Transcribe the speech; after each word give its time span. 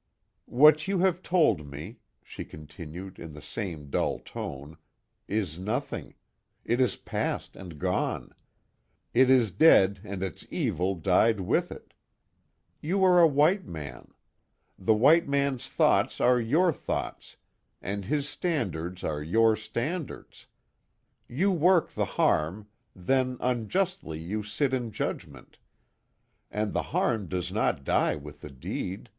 _""What 0.46 0.88
you 0.88 1.00
have 1.00 1.20
told 1.22 1.66
me," 1.70 1.98
she 2.24 2.42
continued, 2.46 3.18
in 3.18 3.34
the 3.34 3.42
same 3.42 3.90
dull 3.90 4.18
tone, 4.18 4.78
"Is 5.28 5.58
nothing. 5.58 6.14
It 6.64 6.80
is 6.80 6.96
past 6.96 7.54
and 7.54 7.78
gone. 7.78 8.34
It 9.12 9.28
is 9.28 9.50
dead, 9.50 10.00
and 10.02 10.22
its 10.22 10.46
evil 10.50 10.94
died 10.94 11.40
with 11.40 11.70
it. 11.70 11.92
You 12.80 13.04
are 13.04 13.20
a 13.20 13.26
white 13.28 13.66
man. 13.66 14.14
The 14.78 14.94
white 14.94 15.28
man's 15.28 15.68
thoughts 15.68 16.18
are 16.18 16.40
your 16.40 16.72
thoughts, 16.72 17.36
and 17.82 18.06
his 18.06 18.26
standards 18.26 19.04
are 19.04 19.22
your 19.22 19.54
standards. 19.54 20.46
You 21.28 21.52
work 21.52 21.90
the 21.90 22.06
harm, 22.16 22.68
then 22.96 23.36
unjustly 23.38 24.18
you 24.18 24.44
sit 24.44 24.72
in 24.72 24.92
judgment. 24.92 25.58
And 26.50 26.72
the 26.72 26.84
harm 26.96 27.26
does 27.28 27.52
not 27.52 27.84
die 27.84 28.16
with 28.16 28.40
the 28.40 28.48
deed. 28.50 29.10